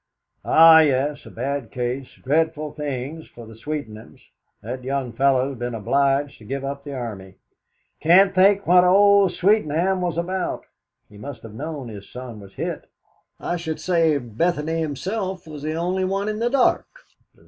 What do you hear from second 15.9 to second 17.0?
one in the dark.